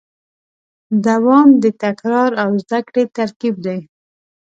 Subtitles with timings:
[1.05, 3.79] دوام د تکرار او زدهکړې ترکیب دی.